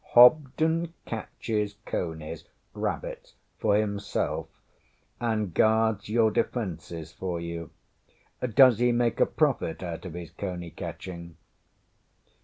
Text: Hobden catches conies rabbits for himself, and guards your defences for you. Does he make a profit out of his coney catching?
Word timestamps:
Hobden 0.15 0.95
catches 1.05 1.75
conies 1.85 2.45
rabbits 2.73 3.35
for 3.59 3.77
himself, 3.77 4.47
and 5.19 5.53
guards 5.53 6.09
your 6.09 6.31
defences 6.31 7.11
for 7.11 7.39
you. 7.39 7.69
Does 8.55 8.79
he 8.79 8.91
make 8.91 9.19
a 9.19 9.27
profit 9.27 9.83
out 9.83 10.03
of 10.05 10.15
his 10.15 10.31
coney 10.31 10.71
catching? 10.71 11.37